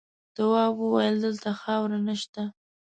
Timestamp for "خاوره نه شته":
1.59-2.43